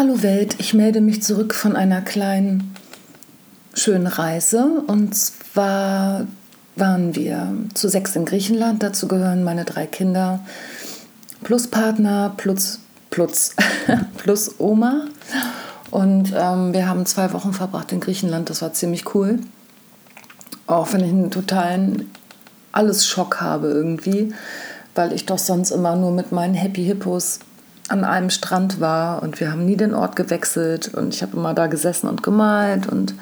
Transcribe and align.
Hallo 0.00 0.22
Welt, 0.22 0.56
ich 0.56 0.72
melde 0.72 1.02
mich 1.02 1.22
zurück 1.22 1.52
von 1.52 1.76
einer 1.76 2.00
kleinen, 2.00 2.74
schönen 3.74 4.06
Reise. 4.06 4.82
Und 4.86 5.14
zwar 5.14 6.26
waren 6.74 7.14
wir 7.14 7.54
zu 7.74 7.86
sechs 7.90 8.16
in 8.16 8.24
Griechenland. 8.24 8.82
Dazu 8.82 9.08
gehören 9.08 9.44
meine 9.44 9.66
drei 9.66 9.86
Kinder 9.86 10.40
plus 11.44 11.66
Partner 11.66 12.32
plus, 12.38 12.80
plus, 13.10 13.54
plus 14.16 14.54
Oma. 14.58 15.04
Und 15.90 16.32
ähm, 16.34 16.72
wir 16.72 16.88
haben 16.88 17.04
zwei 17.04 17.34
Wochen 17.34 17.52
verbracht 17.52 17.92
in 17.92 18.00
Griechenland. 18.00 18.48
Das 18.48 18.62
war 18.62 18.72
ziemlich 18.72 19.14
cool. 19.14 19.38
Auch 20.66 20.94
wenn 20.94 21.04
ich 21.04 21.10
einen 21.10 21.30
totalen 21.30 22.10
Alles-Schock 22.72 23.42
habe 23.42 23.66
irgendwie, 23.66 24.32
weil 24.94 25.12
ich 25.12 25.26
doch 25.26 25.38
sonst 25.38 25.72
immer 25.72 25.94
nur 25.94 26.12
mit 26.12 26.32
meinen 26.32 26.54
Happy 26.54 26.86
Hippos 26.86 27.40
an 27.90 28.04
einem 28.04 28.30
Strand 28.30 28.80
war 28.80 29.22
und 29.22 29.40
wir 29.40 29.50
haben 29.50 29.66
nie 29.66 29.76
den 29.76 29.94
Ort 29.94 30.14
gewechselt 30.14 30.94
und 30.94 31.12
ich 31.12 31.22
habe 31.22 31.36
immer 31.36 31.54
da 31.54 31.66
gesessen 31.66 32.08
und 32.08 32.22
gemalt 32.22 32.86
und 32.86 33.14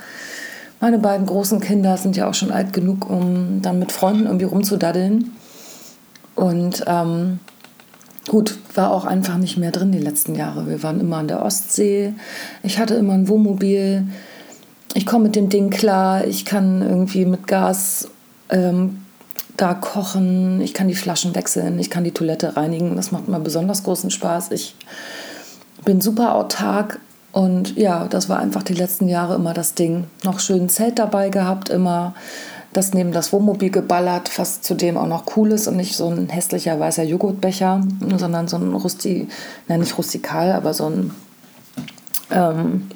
meine 0.81 0.99
beiden 0.99 1.27
großen 1.27 1.61
Kinder 1.61 1.97
sind 1.97 2.17
ja 2.17 2.29
auch 2.29 2.35
schon 2.35 2.53
alt 2.53 2.73
genug, 2.73 3.09
um 3.09 3.63
dann 3.63 3.79
mit 3.79 3.91
Freunden 3.91 4.27
irgendwie 4.27 4.45
rumzudaddeln. 4.45 5.33
Und 6.37 6.85
ähm, 6.87 7.41
gut, 8.29 8.59
war 8.75 8.93
auch 8.93 9.05
einfach 9.05 9.39
nicht 9.39 9.57
mehr 9.57 9.73
drin 9.73 9.91
die 9.91 9.99
letzten 9.99 10.37
Jahre. 10.37 10.69
Wir 10.69 10.83
waren 10.85 11.01
immer 11.01 11.17
an 11.17 11.27
der 11.27 11.43
Ostsee. 11.43 12.15
Ich 12.63 12.79
hatte 12.79 12.95
immer 12.95 13.15
ein 13.15 13.27
Wohnmobil. 13.27 14.07
Ich 14.95 15.05
komme 15.05 15.25
mit 15.25 15.35
dem 15.35 15.49
Ding 15.49 15.71
klar. 15.71 16.25
Ich 16.27 16.45
kann 16.45 16.83
irgendwie 16.83 17.25
mit 17.25 17.49
Gas 17.49 18.09
ähm, 18.49 19.03
da 19.59 19.75
kochen, 19.75 20.61
ich 20.61 20.73
kann 20.73 20.89
die 20.89 20.95
Flaschen 20.95 21.35
wechseln, 21.35 21.79
ich 21.79 21.91
kann 21.91 22.05
die 22.05 22.13
Toilette 22.13 22.57
reinigen. 22.57 22.97
Das 22.97 23.11
macht 23.11 23.29
mir 23.29 23.41
besonders 23.41 23.83
großen 23.83 24.11
Spaß. 24.11 24.53
Ich 24.53 24.77
bin 25.85 26.01
super 26.01 26.37
autark 26.37 27.01
und 27.33 27.77
ja, 27.77 28.07
das 28.07 28.29
war 28.29 28.39
einfach 28.39 28.63
die 28.63 28.75
letzten 28.75 29.09
Jahre 29.09 29.35
immer 29.35 29.55
das 29.55 29.75
Ding. 29.75 30.05
Noch 30.23 30.39
schön 30.39 30.69
Zelt 30.69 30.99
dabei 31.01 31.29
gehabt, 31.29 31.71
immer 31.71 32.15
das 32.73 32.95
neben 32.95 33.11
das 33.11 33.33
Wohnmobil 33.33 33.71
geballert, 33.71 34.39
was 34.39 34.61
zudem 34.61 34.97
auch 34.97 35.09
noch 35.09 35.37
cool 35.37 35.51
ist 35.51 35.67
und 35.67 35.77
nicht 35.77 35.97
so 35.97 36.09
ein 36.09 36.29
hässlicher 36.29 36.79
weißer 36.79 37.03
Joghurtbecher, 37.03 37.81
sondern 38.17 38.47
so 38.47 38.59
ein 38.59 38.73
Rusti, 38.73 39.27
nein, 39.67 39.81
nicht 39.81 39.99
rustikal, 39.99 40.53
aber 40.53 40.73
so 40.73 40.87
ein 40.87 41.11
ähm, 42.31 42.89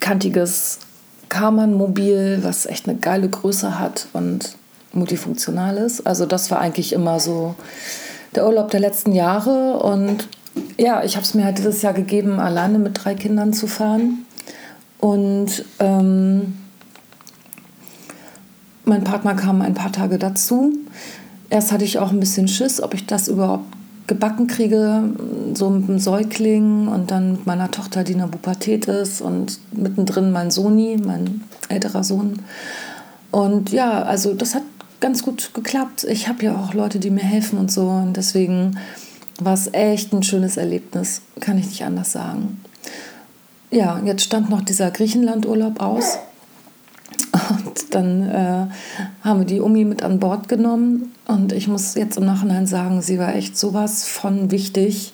kantiges 0.00 0.80
Karmann-Mobil, 1.28 2.40
was 2.42 2.66
echt 2.66 2.88
eine 2.88 2.98
geile 2.98 3.28
Größe 3.28 3.78
hat 3.78 4.08
und 4.12 4.56
multifunktional 4.92 5.76
ist. 5.76 6.06
Also 6.06 6.26
das 6.26 6.50
war 6.50 6.60
eigentlich 6.60 6.92
immer 6.92 7.20
so 7.20 7.54
der 8.34 8.46
Urlaub 8.46 8.70
der 8.70 8.80
letzten 8.80 9.12
Jahre. 9.12 9.78
Und 9.78 10.28
ja, 10.78 11.02
ich 11.02 11.16
habe 11.16 11.24
es 11.24 11.34
mir 11.34 11.44
halt 11.44 11.58
dieses 11.58 11.82
Jahr 11.82 11.94
gegeben, 11.94 12.40
alleine 12.40 12.78
mit 12.78 13.04
drei 13.04 13.14
Kindern 13.14 13.52
zu 13.52 13.66
fahren. 13.66 14.26
Und 14.98 15.64
ähm, 15.78 16.54
mein 18.84 19.04
Partner 19.04 19.34
kam 19.34 19.62
ein 19.62 19.74
paar 19.74 19.92
Tage 19.92 20.18
dazu. 20.18 20.72
Erst 21.50 21.72
hatte 21.72 21.84
ich 21.84 21.98
auch 21.98 22.10
ein 22.10 22.20
bisschen 22.20 22.48
Schiss, 22.48 22.82
ob 22.82 22.94
ich 22.94 23.06
das 23.06 23.28
überhaupt 23.28 23.66
gebacken 24.06 24.46
kriege, 24.46 25.04
so 25.54 25.70
mit 25.70 25.88
dem 25.88 25.98
Säugling 25.98 26.88
und 26.88 27.10
dann 27.10 27.32
mit 27.32 27.46
meiner 27.46 27.70
Tochter, 27.70 28.04
die 28.04 28.12
in 28.12 28.18
der 28.18 28.26
Pubertät 28.26 28.86
ist 28.86 29.20
und 29.20 29.60
mittendrin 29.72 30.32
mein 30.32 30.50
Soni, 30.50 30.98
mein 31.02 31.42
älterer 31.68 32.02
Sohn. 32.02 32.40
Und 33.30 33.70
ja, 33.70 34.02
also 34.02 34.34
das 34.34 34.54
hat 34.54 34.62
ganz 35.02 35.22
gut 35.22 35.52
geklappt. 35.52 36.04
Ich 36.04 36.28
habe 36.28 36.44
ja 36.44 36.56
auch 36.56 36.72
Leute, 36.72 36.98
die 36.98 37.10
mir 37.10 37.24
helfen 37.24 37.58
und 37.58 37.70
so. 37.70 37.88
Und 37.88 38.16
deswegen 38.16 38.78
war 39.38 39.52
es 39.52 39.68
echt 39.74 40.14
ein 40.14 40.22
schönes 40.22 40.56
Erlebnis, 40.56 41.20
kann 41.40 41.58
ich 41.58 41.66
nicht 41.66 41.84
anders 41.84 42.12
sagen. 42.12 42.62
Ja, 43.70 44.00
jetzt 44.04 44.22
stand 44.22 44.48
noch 44.48 44.62
dieser 44.62 44.90
Griechenlandurlaub 44.90 45.82
aus. 45.82 46.18
Und 47.32 47.94
dann 47.94 48.28
äh, 48.28 48.66
haben 49.22 49.40
wir 49.40 49.46
die 49.46 49.60
Umi 49.60 49.84
mit 49.84 50.02
an 50.02 50.20
Bord 50.20 50.48
genommen. 50.48 51.12
Und 51.26 51.52
ich 51.52 51.68
muss 51.68 51.94
jetzt 51.94 52.16
im 52.16 52.24
Nachhinein 52.24 52.66
sagen, 52.66 53.02
sie 53.02 53.18
war 53.18 53.34
echt 53.34 53.58
sowas 53.58 54.06
von 54.06 54.50
wichtig. 54.50 55.12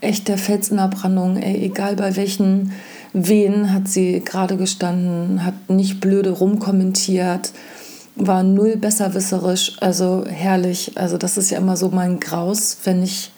Echt 0.00 0.28
der 0.28 0.38
Fels 0.38 0.70
in 0.70 0.76
der 0.76 0.88
Brandung. 0.88 1.36
Ey, 1.36 1.64
egal 1.64 1.96
bei 1.96 2.16
welchen 2.16 2.72
Wehen 3.12 3.72
hat 3.72 3.88
sie 3.88 4.20
gerade 4.20 4.56
gestanden, 4.56 5.44
hat 5.44 5.70
nicht 5.70 6.00
blöde 6.00 6.30
rumkommentiert 6.30 7.52
war 8.14 8.42
null 8.42 8.76
besserwisserisch, 8.76 9.76
also 9.80 10.24
herrlich. 10.26 10.92
Also 10.96 11.16
das 11.18 11.36
ist 11.36 11.50
ja 11.50 11.58
immer 11.58 11.76
so 11.76 11.88
mein 11.88 12.20
Graus, 12.20 12.76
wenn 12.84 13.02
ich, 13.02 13.32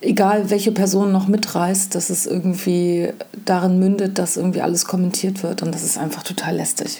egal 0.00 0.50
welche 0.50 0.72
Person 0.72 1.12
noch 1.12 1.28
mitreißt, 1.28 1.94
dass 1.94 2.10
es 2.10 2.26
irgendwie 2.26 3.12
darin 3.44 3.78
mündet, 3.78 4.18
dass 4.18 4.36
irgendwie 4.36 4.62
alles 4.62 4.84
kommentiert 4.84 5.42
wird 5.42 5.62
und 5.62 5.74
das 5.74 5.82
ist 5.82 5.98
einfach 5.98 6.22
total 6.22 6.56
lästig. 6.56 6.98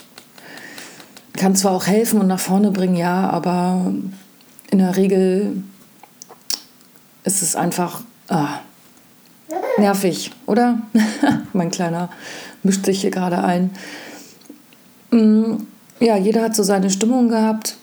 Kann 1.34 1.56
zwar 1.56 1.72
auch 1.72 1.86
helfen 1.86 2.20
und 2.20 2.26
nach 2.28 2.40
vorne 2.40 2.70
bringen, 2.70 2.96
ja, 2.96 3.28
aber 3.30 3.92
in 4.70 4.78
der 4.78 4.96
Regel 4.96 5.62
ist 7.24 7.42
es 7.42 7.56
einfach 7.56 8.02
ah, 8.28 8.60
nervig, 9.78 10.30
oder? 10.46 10.78
mein 11.52 11.70
Kleiner 11.70 12.10
mischt 12.62 12.84
sich 12.84 13.00
hier 13.00 13.10
gerade 13.10 13.42
ein. 13.42 13.70
Mm, 15.12 15.58
ja, 16.00 16.16
jeder 16.16 16.42
hat 16.42 16.56
so 16.56 16.62
seine 16.64 16.90
Stimmung 16.90 17.28
gehabt. 17.28 17.76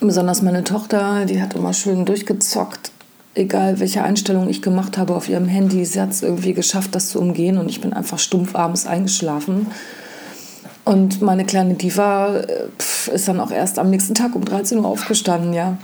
Besonders 0.00 0.42
meine 0.42 0.64
Tochter, 0.64 1.24
die 1.24 1.42
hat 1.42 1.54
immer 1.54 1.72
schön 1.72 2.04
durchgezockt. 2.04 2.92
Egal 3.34 3.80
welche 3.80 4.02
Einstellung 4.02 4.48
ich 4.48 4.62
gemacht 4.62 4.98
habe 4.98 5.14
auf 5.14 5.28
ihrem 5.28 5.46
Handy, 5.46 5.84
sie 5.84 6.00
hat 6.00 6.10
es 6.10 6.22
irgendwie 6.22 6.52
geschafft, 6.52 6.94
das 6.94 7.08
zu 7.08 7.20
umgehen 7.20 7.58
und 7.58 7.68
ich 7.68 7.80
bin 7.80 7.92
einfach 7.92 8.18
stumpf 8.18 8.54
abends 8.54 8.86
eingeschlafen. 8.86 9.66
Und 10.84 11.22
meine 11.22 11.44
kleine 11.44 11.74
Diva 11.74 12.36
äh, 12.36 12.68
pf, 12.78 13.08
ist 13.08 13.28
dann 13.28 13.40
auch 13.40 13.50
erst 13.50 13.78
am 13.78 13.90
nächsten 13.90 14.14
Tag 14.14 14.34
um 14.34 14.44
13 14.44 14.78
Uhr 14.78 14.86
aufgestanden, 14.86 15.52
ja. 15.52 15.76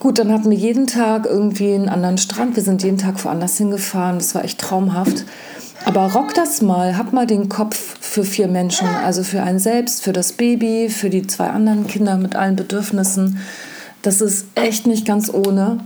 Gut, 0.00 0.18
dann 0.18 0.32
hatten 0.32 0.50
wir 0.50 0.56
jeden 0.56 0.86
Tag 0.86 1.26
irgendwie 1.26 1.74
einen 1.74 1.88
anderen 1.88 2.18
Strand. 2.18 2.56
Wir 2.56 2.62
sind 2.62 2.82
jeden 2.82 2.98
Tag 2.98 3.24
woanders 3.24 3.56
hingefahren. 3.56 4.18
Das 4.18 4.34
war 4.34 4.44
echt 4.44 4.58
traumhaft. 4.58 5.24
Aber 5.84 6.12
rock 6.12 6.34
das 6.34 6.62
mal, 6.62 6.96
hab 6.96 7.12
mal 7.12 7.26
den 7.26 7.48
Kopf 7.48 7.96
für 8.00 8.24
vier 8.24 8.48
Menschen, 8.48 8.88
also 8.88 9.22
für 9.22 9.42
einen 9.42 9.58
selbst, 9.58 10.02
für 10.02 10.12
das 10.12 10.32
Baby, 10.32 10.88
für 10.88 11.10
die 11.10 11.26
zwei 11.26 11.48
anderen 11.48 11.86
Kinder 11.86 12.16
mit 12.16 12.36
allen 12.36 12.56
Bedürfnissen. 12.56 13.38
Das 14.02 14.20
ist 14.20 14.46
echt 14.54 14.86
nicht 14.86 15.06
ganz 15.06 15.32
ohne. 15.32 15.80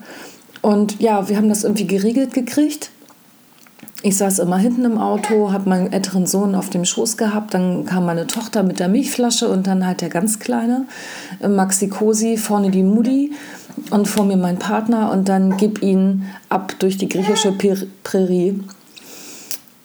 Und 0.63 1.01
ja, 1.01 1.29
wir 1.29 1.37
haben 1.37 1.49
das 1.49 1.65
irgendwie 1.65 1.87
geregelt 1.87 2.33
gekriegt. 2.35 2.91
Ich 4.03 4.17
saß 4.17 4.39
immer 4.39 4.59
hinten 4.59 4.85
im 4.85 4.99
Auto, 4.99 5.51
habe 5.51 5.69
meinen 5.69 5.93
älteren 5.93 6.25
Sohn 6.25 6.55
auf 6.55 6.71
dem 6.71 6.85
Schoß 6.85 7.17
gehabt, 7.17 7.53
dann 7.55 7.85
kam 7.85 8.07
meine 8.07 8.29
Tochter 8.29 8.63
mit 8.63 8.79
der 8.79 8.89
Milchflasche 8.89 9.49
und 9.49 9.67
dann 9.67 9.85
halt 9.85 10.03
der 10.03 10.09
ganz 10.09 10.39
kleine, 10.39 10.85
Maxi 11.47 11.89
Cosi, 11.89 12.37
vorne 12.37 12.71
die 12.71 12.85
Mutti 12.85 13.33
und 13.91 14.07
vor 14.07 14.25
mir 14.25 14.37
mein 14.37 14.61
Partner 14.61 15.11
und 15.11 15.29
dann 15.29 15.57
gib 15.57 15.83
ihn 15.83 16.27
ab 16.49 16.75
durch 16.79 16.97
die 16.97 17.09
griechische 17.09 17.53
Prärie. 18.05 18.61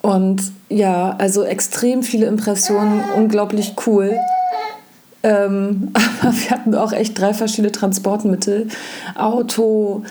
Und 0.04 0.52
ja, 0.68 1.16
also 1.18 1.44
extrem 1.44 2.04
viele 2.04 2.26
Impressionen, 2.26 3.02
unglaublich 3.16 3.74
cool. 3.88 4.18
Ähm, 5.24 5.94
aber 6.22 6.34
wir 6.34 6.50
hatten 6.52 6.76
auch 6.76 6.92
echt 6.92 7.18
drei 7.18 7.34
verschiedene 7.34 7.72
Transportmittel. 7.72 8.68
Auto, 9.16 10.04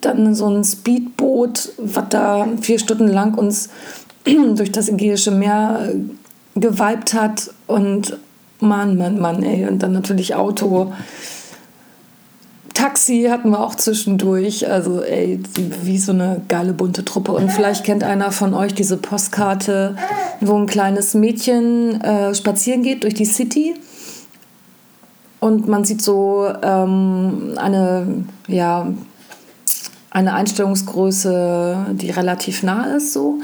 dann 0.00 0.34
so 0.34 0.48
ein 0.48 0.64
Speedboot, 0.64 1.70
was 1.78 2.08
da 2.10 2.48
vier 2.60 2.80
Stunden 2.80 3.06
lang 3.06 3.34
uns 3.34 3.70
durch 4.24 4.72
das 4.72 4.88
Ägäische 4.88 5.30
Meer 5.30 5.92
geweibt 6.56 7.14
hat. 7.14 7.50
Und 7.68 8.18
Mann, 8.58 8.98
Mann, 8.98 9.20
Mann, 9.20 9.44
ey. 9.44 9.68
Und 9.68 9.80
dann 9.80 9.92
natürlich 9.92 10.34
Auto. 10.34 10.92
Taxi 12.76 13.28
hatten 13.30 13.50
wir 13.50 13.60
auch 13.60 13.74
zwischendurch. 13.74 14.70
Also, 14.70 15.00
ey, 15.00 15.40
wie 15.82 15.96
so 15.96 16.12
eine 16.12 16.42
geile 16.46 16.74
bunte 16.74 17.06
Truppe. 17.06 17.32
Und 17.32 17.50
vielleicht 17.50 17.84
kennt 17.84 18.04
einer 18.04 18.30
von 18.32 18.52
euch 18.52 18.74
diese 18.74 18.98
Postkarte, 18.98 19.96
wo 20.42 20.56
ein 20.56 20.66
kleines 20.66 21.14
Mädchen 21.14 21.98
äh, 22.02 22.34
spazieren 22.34 22.82
geht 22.82 23.04
durch 23.04 23.14
die 23.14 23.24
City. 23.24 23.74
Und 25.40 25.68
man 25.68 25.86
sieht 25.86 26.02
so 26.02 26.48
ähm, 26.62 27.54
eine, 27.56 28.24
ja, 28.46 28.92
eine 30.10 30.34
Einstellungsgröße, 30.34 31.86
die 31.92 32.10
relativ 32.10 32.62
nah 32.62 32.96
ist. 32.96 33.14
So. 33.14 33.38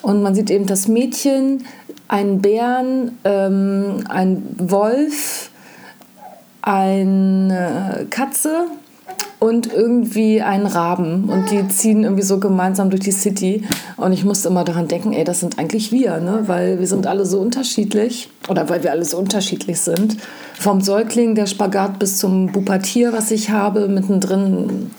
Und 0.00 0.22
man 0.22 0.34
sieht 0.34 0.50
eben 0.50 0.64
das 0.64 0.88
Mädchen, 0.88 1.64
einen 2.08 2.40
Bären, 2.40 3.18
ähm, 3.24 4.04
einen 4.08 4.54
Wolf, 4.58 5.50
eine 6.68 8.06
Katze 8.10 8.66
und 9.38 9.72
irgendwie 9.72 10.42
einen 10.42 10.66
Raben 10.66 11.30
und 11.30 11.50
die 11.50 11.66
ziehen 11.68 12.04
irgendwie 12.04 12.22
so 12.22 12.38
gemeinsam 12.38 12.90
durch 12.90 13.00
die 13.00 13.12
City 13.12 13.64
und 13.96 14.12
ich 14.12 14.24
musste 14.24 14.48
immer 14.48 14.64
daran 14.64 14.86
denken, 14.86 15.14
ey, 15.14 15.24
das 15.24 15.40
sind 15.40 15.58
eigentlich 15.58 15.92
wir, 15.92 16.18
ne? 16.18 16.42
weil 16.46 16.78
wir 16.78 16.86
sind 16.86 17.06
alle 17.06 17.24
so 17.24 17.40
unterschiedlich 17.40 18.28
oder 18.48 18.68
weil 18.68 18.82
wir 18.82 18.90
alle 18.90 19.06
so 19.06 19.16
unterschiedlich 19.16 19.80
sind. 19.80 20.18
Vom 20.58 20.82
Säugling, 20.82 21.34
der 21.34 21.46
Spagat 21.46 21.98
bis 21.98 22.18
zum 22.18 22.52
Bupatier, 22.52 23.14
was 23.14 23.30
ich 23.30 23.48
habe, 23.48 23.88
mittendrin 23.88 24.90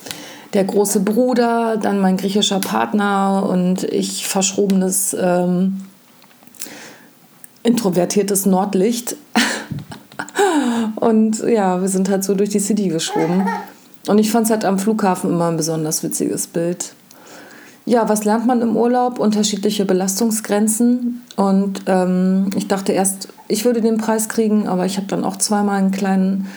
der 0.53 0.63
große 0.63 1.01
Bruder, 1.01 1.77
dann 1.77 1.99
mein 1.99 2.17
griechischer 2.17 2.59
Partner 2.59 3.45
und 3.47 3.83
ich 3.83 4.27
verschrobenes, 4.27 5.15
ähm, 5.19 5.81
introvertiertes 7.61 8.47
Nordlicht. 8.47 9.15
und 10.95 11.39
ja, 11.47 11.81
wir 11.81 11.87
sind 11.87 12.09
halt 12.09 12.23
so 12.23 12.35
durch 12.35 12.49
die 12.49 12.59
City 12.59 12.89
geschoben. 12.89 13.47
Und 14.07 14.17
ich 14.17 14.31
fand 14.31 14.45
es 14.45 14.51
halt 14.51 14.65
am 14.65 14.79
Flughafen 14.79 15.29
immer 15.29 15.49
ein 15.49 15.57
besonders 15.57 16.03
witziges 16.03 16.47
Bild. 16.47 16.93
Ja, 17.85 18.07
was 18.07 18.23
lernt 18.23 18.45
man 18.45 18.61
im 18.61 18.77
Urlaub? 18.77 19.19
Unterschiedliche 19.19 19.85
Belastungsgrenzen. 19.85 21.21
Und 21.35 21.83
ähm, 21.87 22.49
ich 22.55 22.67
dachte 22.67 22.91
erst, 22.91 23.29
ich 23.47 23.65
würde 23.65 23.81
den 23.81 23.97
Preis 23.97 24.29
kriegen, 24.29 24.67
aber 24.67 24.85
ich 24.85 24.97
habe 24.97 25.07
dann 25.07 25.23
auch 25.23 25.37
zweimal 25.37 25.77
einen 25.77 25.91
kleinen 25.91 26.47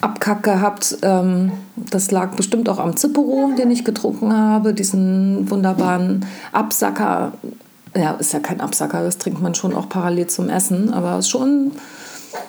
Abkack 0.00 0.42
gehabt. 0.42 0.98
Ähm, 1.02 1.52
das 1.76 2.10
lag 2.10 2.34
bestimmt 2.34 2.68
auch 2.68 2.78
am 2.78 2.96
Zippero, 2.96 3.52
den 3.56 3.70
ich 3.70 3.84
getrunken 3.84 4.36
habe, 4.36 4.74
diesen 4.74 5.50
wunderbaren 5.50 6.26
Absacker. 6.52 7.32
Ja, 7.94 8.12
ist 8.12 8.32
ja 8.32 8.40
kein 8.40 8.60
Absacker, 8.60 9.02
das 9.02 9.18
trinkt 9.18 9.40
man 9.40 9.54
schon 9.54 9.74
auch 9.74 9.88
parallel 9.88 10.26
zum 10.26 10.48
Essen, 10.50 10.92
aber 10.92 11.22
schon, 11.22 11.72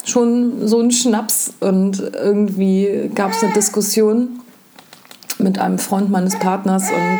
schon 0.04 0.68
so 0.68 0.80
ein 0.80 0.92
Schnaps. 0.92 1.54
Und 1.60 2.00
irgendwie 2.13 3.12
gab 3.13 3.31
es 3.31 3.44
eine 3.44 3.54
Diskussion 3.54 4.39
mit 5.39 5.60
einem 5.60 5.80
Freund 5.80 6.10
meines 6.10 6.38
Partners 6.38 6.89
und 6.89 7.19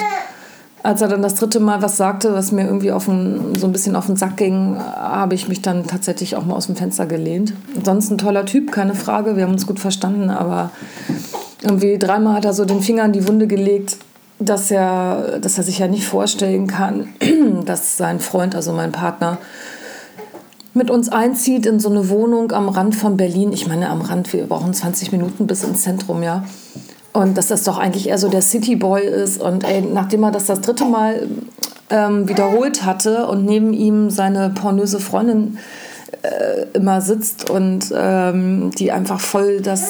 als 0.84 1.02
er 1.02 1.10
dann 1.10 1.22
das 1.22 1.36
dritte 1.36 1.60
Mal 1.60 1.82
was 1.82 1.98
sagte, 1.98 2.34
was 2.34 2.54
mir 2.54 2.66
irgendwie 2.66 2.88
den, 2.88 3.56
so 3.56 3.68
ein 3.68 3.74
bisschen 3.74 3.96
auf 3.96 4.06
den 4.06 4.16
Sack 4.16 4.38
ging, 4.38 4.78
habe 4.78 5.36
ich 5.36 5.50
mich 5.50 5.62
dann 5.62 5.86
tatsächlich 5.86 6.38
auch 6.38 6.46
mal 6.46 6.56
aus 6.56 6.68
dem 6.68 6.78
Fenster 6.78 7.06
gelehnt. 7.06 7.54
Sonst 7.84 8.10
ein 8.10 8.18
toller 8.18 8.46
Typ, 8.46 8.72
keine 8.72 8.96
Frage, 8.96 9.36
wir 9.36 9.44
haben 9.44 9.52
uns 9.52 9.68
gut 9.68 9.80
verstanden, 9.80 10.30
aber 10.30 10.72
irgendwie 11.62 11.98
dreimal 11.98 12.36
hat 12.36 12.46
er 12.46 12.54
so 12.54 12.64
den 12.64 12.82
Finger 12.82 13.04
in 13.04 13.12
die 13.12 13.28
Wunde 13.28 13.48
gelegt, 13.48 13.98
dass 14.40 14.72
er, 14.72 15.40
dass 15.40 15.58
er 15.58 15.66
sich 15.66 15.80
ja 15.80 15.88
nicht 15.88 16.06
vorstellen 16.06 16.68
kann, 16.68 17.10
dass 17.66 17.98
sein 17.98 18.20
Freund, 18.20 18.56
also 18.56 18.72
mein 18.72 18.92
Partner, 18.94 19.40
mit 20.78 20.90
uns 20.90 21.10
einzieht 21.10 21.66
in 21.66 21.80
so 21.80 21.90
eine 21.90 22.10
Wohnung 22.10 22.52
am 22.52 22.70
Rand 22.70 22.96
von 22.96 23.18
Berlin. 23.18 23.52
Ich 23.52 23.68
meine, 23.68 23.90
am 23.90 24.02
Rand, 24.02 24.32
wir 24.32 24.46
brauchen 24.46 24.74
20 24.74 25.12
Minuten 25.12 25.48
bis 25.48 25.64
ins 25.64 25.82
Zentrum, 25.82 26.24
ja. 26.24 26.44
Und 27.14 27.38
dass 27.38 27.48
das 27.48 27.64
doch 27.64 27.78
eigentlich 27.78 28.08
eher 28.10 28.18
so 28.18 28.30
der 28.30 28.42
Cityboy 28.42 29.02
ist. 29.02 29.42
Und 29.42 29.64
ey, 29.64 29.82
nachdem 29.82 30.24
er 30.24 30.32
das 30.32 30.46
das 30.46 30.62
dritte 30.62 30.86
Mal 30.86 31.28
ähm, 31.90 32.30
wiederholt 32.30 32.86
hatte 32.86 33.28
und 33.28 33.46
neben 33.46 33.74
ihm 33.74 34.10
seine 34.10 34.50
pornöse 34.50 35.00
Freundin 35.00 35.58
äh, 36.22 36.66
immer 36.74 37.02
sitzt 37.02 37.50
und 37.50 37.94
ähm, 37.96 38.72
die 38.78 38.92
einfach 38.92 39.20
voll 39.20 39.62
das 39.62 39.90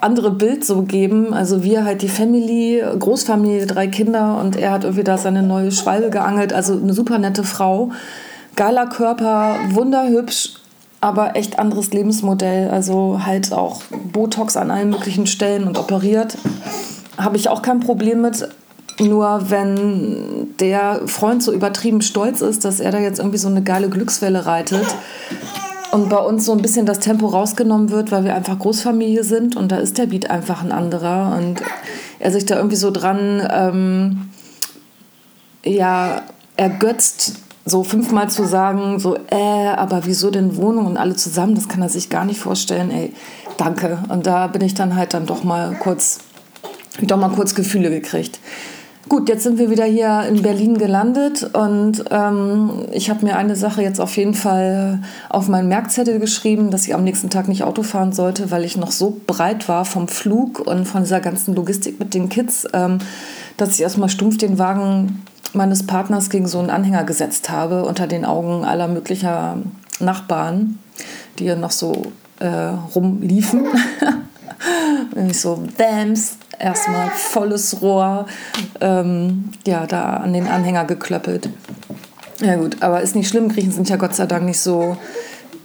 andere 0.00 0.30
Bild 0.30 0.64
so 0.64 0.82
geben. 0.82 1.32
Also 1.32 1.62
wir 1.62 1.84
halt 1.84 2.02
die 2.02 2.08
Family, 2.08 2.82
Großfamilie, 2.98 3.66
drei 3.66 3.86
Kinder 3.86 4.38
und 4.40 4.56
er 4.56 4.72
hat 4.72 4.84
irgendwie 4.84 5.04
da 5.04 5.16
seine 5.16 5.42
neue 5.42 5.70
Schwalbe 5.70 6.10
geangelt. 6.10 6.52
Also 6.52 6.74
eine 6.74 6.92
super 6.92 7.18
nette 7.18 7.44
Frau, 7.44 7.90
geiler 8.56 8.86
Körper, 8.86 9.56
wunderhübsch 9.70 10.54
aber 11.02 11.34
echt 11.34 11.58
anderes 11.58 11.92
Lebensmodell. 11.92 12.70
Also 12.70 13.20
halt 13.26 13.52
auch 13.52 13.82
Botox 14.12 14.56
an 14.56 14.70
allen 14.70 14.90
möglichen 14.90 15.26
Stellen 15.26 15.66
und 15.66 15.76
operiert. 15.76 16.38
Habe 17.18 17.36
ich 17.36 17.48
auch 17.48 17.60
kein 17.60 17.80
Problem 17.80 18.22
mit. 18.22 18.48
Nur 19.00 19.50
wenn 19.50 20.54
der 20.60 21.00
Freund 21.06 21.42
so 21.42 21.52
übertrieben 21.52 22.02
stolz 22.02 22.40
ist, 22.40 22.64
dass 22.64 22.78
er 22.78 22.92
da 22.92 23.00
jetzt 23.00 23.18
irgendwie 23.18 23.38
so 23.38 23.48
eine 23.48 23.62
geile 23.62 23.88
Glückswelle 23.88 24.46
reitet 24.46 24.86
und 25.90 26.08
bei 26.08 26.18
uns 26.18 26.44
so 26.44 26.52
ein 26.52 26.62
bisschen 26.62 26.86
das 26.86 27.00
Tempo 27.00 27.26
rausgenommen 27.26 27.90
wird, 27.90 28.12
weil 28.12 28.24
wir 28.24 28.36
einfach 28.36 28.58
Großfamilie 28.58 29.24
sind 29.24 29.56
und 29.56 29.72
da 29.72 29.78
ist 29.78 29.98
der 29.98 30.06
Beat 30.06 30.30
einfach 30.30 30.62
ein 30.62 30.70
anderer 30.70 31.34
und 31.36 31.62
er 32.20 32.30
sich 32.30 32.46
da 32.46 32.56
irgendwie 32.56 32.76
so 32.76 32.92
dran 32.92 33.42
ähm, 33.50 34.30
ja 35.64 36.22
ergötzt 36.56 37.38
so 37.64 37.84
fünfmal 37.84 38.28
zu 38.28 38.44
sagen, 38.44 38.98
so, 38.98 39.16
äh, 39.30 39.68
aber 39.76 40.04
wieso 40.04 40.30
denn 40.30 40.56
Wohnung 40.56 40.86
und 40.86 40.96
alle 40.96 41.14
zusammen, 41.14 41.54
das 41.54 41.68
kann 41.68 41.82
er 41.82 41.88
sich 41.88 42.10
gar 42.10 42.24
nicht 42.24 42.40
vorstellen, 42.40 42.90
ey, 42.90 43.12
danke. 43.56 43.98
Und 44.08 44.26
da 44.26 44.48
bin 44.48 44.62
ich 44.62 44.74
dann 44.74 44.96
halt 44.96 45.14
dann 45.14 45.26
doch 45.26 45.44
mal 45.44 45.76
kurz, 45.78 46.18
doch 47.00 47.16
mal 47.16 47.30
kurz 47.30 47.54
Gefühle 47.54 47.90
gekriegt. 47.90 48.40
Gut, 49.08 49.28
jetzt 49.28 49.42
sind 49.42 49.58
wir 49.58 49.68
wieder 49.68 49.84
hier 49.84 50.22
in 50.28 50.42
Berlin 50.42 50.78
gelandet 50.78 51.42
und 51.54 52.04
ähm, 52.10 52.86
ich 52.92 53.10
habe 53.10 53.26
mir 53.26 53.36
eine 53.36 53.56
Sache 53.56 53.82
jetzt 53.82 54.00
auf 54.00 54.16
jeden 54.16 54.34
Fall 54.34 55.00
auf 55.28 55.48
meinen 55.48 55.68
Merkzettel 55.68 56.20
geschrieben, 56.20 56.70
dass 56.70 56.86
ich 56.86 56.94
am 56.94 57.02
nächsten 57.02 57.28
Tag 57.28 57.48
nicht 57.48 57.64
Auto 57.64 57.82
fahren 57.82 58.12
sollte, 58.12 58.52
weil 58.52 58.64
ich 58.64 58.76
noch 58.76 58.92
so 58.92 59.20
breit 59.26 59.68
war 59.68 59.84
vom 59.84 60.06
Flug 60.06 60.60
und 60.60 60.86
von 60.86 61.02
dieser 61.02 61.20
ganzen 61.20 61.54
Logistik 61.54 61.98
mit 61.98 62.14
den 62.14 62.28
Kids, 62.28 62.66
ähm, 62.72 62.98
dass 63.56 63.74
ich 63.74 63.82
erstmal 63.82 64.08
stumpf 64.08 64.38
den 64.38 64.58
Wagen 64.58 65.22
meines 65.54 65.86
Partners 65.86 66.30
gegen 66.30 66.46
so 66.46 66.58
einen 66.58 66.70
Anhänger 66.70 67.04
gesetzt 67.04 67.50
habe, 67.50 67.84
unter 67.84 68.06
den 68.06 68.24
Augen 68.24 68.64
aller 68.64 68.88
möglicher 68.88 69.58
Nachbarn, 70.00 70.78
die 71.38 71.44
ja 71.44 71.56
noch 71.56 71.70
so 71.70 72.12
äh, 72.40 72.72
rumliefen. 72.94 73.66
ich 75.28 75.40
so, 75.40 75.62
Bams, 75.76 76.36
erstmal 76.58 77.10
volles 77.10 77.82
Rohr, 77.82 78.26
ähm, 78.80 79.50
ja, 79.66 79.86
da 79.86 80.18
an 80.18 80.32
den 80.32 80.48
Anhänger 80.48 80.84
geklöppelt. 80.84 81.48
Ja 82.40 82.56
gut, 82.56 82.82
aber 82.82 83.02
ist 83.02 83.14
nicht 83.14 83.28
schlimm, 83.28 83.48
Griechen 83.48 83.72
sind 83.72 83.88
ja 83.88 83.96
Gott 83.96 84.14
sei 84.14 84.26
Dank 84.26 84.44
nicht 84.44 84.58
so 84.58 84.96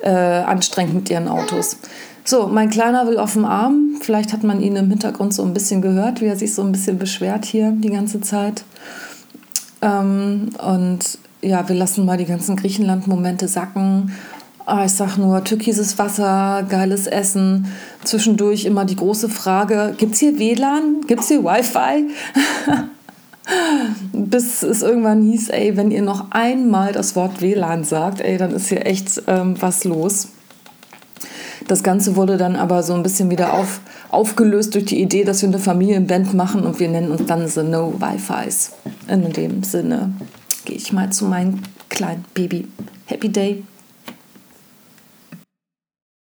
äh, 0.01 0.10
anstrengend 0.10 0.94
mit 0.94 1.10
ihren 1.10 1.28
Autos. 1.28 1.78
So, 2.24 2.48
mein 2.48 2.69
Kleiner 2.69 3.07
will 3.07 3.18
auf 3.18 3.34
dem 3.34 3.45
Arm. 3.45 3.95
Vielleicht 4.01 4.34
hat 4.34 4.44
man 4.44 4.60
ihn 4.62 4.75
im 4.75 4.89
Hintergrund 4.89 5.34
so 5.34 5.44
ein 5.44 5.54
bisschen 5.54 5.81
gehört, 5.81 6.19
wie 6.19 6.25
er 6.25 6.36
sich 6.36 6.54
so 6.54 6.62
ein 6.62 6.74
bisschen 6.74 7.00
beschwert 7.00 7.45
hier 7.45 7.72
die 7.72 7.89
ganze 7.89 8.19
Zeit. 8.19 8.63
Ähm, 9.88 10.50
und 10.57 11.18
ja, 11.42 11.68
wir 11.68 11.75
lassen 11.75 12.06
mal 12.06 12.18
die 12.18 12.25
ganzen 12.25 12.56
Griechenland-Momente 12.56 13.48
sacken. 13.48 14.12
Ah, 14.66 14.84
ich 14.86 14.92
sag 14.92 15.18
nur, 15.18 15.44
türkises 15.44 15.98
Wasser, 15.98 16.66
geiles 16.68 17.07
Essen. 17.07 17.68
Zwischendurch 18.04 18.66
immer 18.66 18.84
die 18.84 18.98
große 18.98 19.30
Frage: 19.30 19.95
Gibt 19.98 20.16
es 20.16 20.19
hier 20.19 20.38
WLAN? 20.38 21.01
Gibt 21.07 21.22
es 21.22 21.30
hier 21.30 21.44
Wi-Fi? 21.44 22.07
Bis 24.12 24.63
es 24.63 24.81
irgendwann 24.81 25.22
hieß: 25.22 25.50
Ey, 25.50 25.78
wenn 25.78 25.92
ihr 25.92 26.01
noch 26.01 26.31
einmal 26.31 26.92
das 26.92 27.16
Wort 27.16 27.42
WLAN 27.42 27.86
sagt, 27.86 28.19
ey, 28.19 28.38
dann 28.38 28.51
ist 28.51 28.68
hier 28.68 28.86
echt 28.86 29.22
ähm, 29.28 29.56
was 29.62 29.86
los. 29.86 30.30
Das 31.67 31.83
Ganze 31.83 32.15
wurde 32.15 32.37
dann 32.37 32.55
aber 32.55 32.81
so 32.81 32.93
ein 32.93 33.03
bisschen 33.03 33.29
wieder 33.29 33.53
auf, 33.53 33.81
aufgelöst 34.09 34.73
durch 34.73 34.85
die 34.85 35.01
Idee, 35.01 35.25
dass 35.25 35.41
wir 35.41 35.49
eine 35.49 35.59
Familienband 35.59 36.33
machen 36.33 36.63
und 36.65 36.79
wir 36.79 36.87
nennen 36.87 37.11
uns 37.11 37.25
dann 37.25 37.47
The 37.47 37.63
No 37.63 37.93
Wi-Fis. 37.99 38.71
In 39.09 39.33
dem 39.33 39.63
Sinne 39.63 40.13
gehe 40.63 40.77
ich 40.77 40.93
mal 40.93 41.12
zu 41.12 41.25
meinem 41.25 41.62
kleinen 41.89 42.24
Baby. 42.33 42.67
Happy 43.05 43.29
Day. 43.29 43.63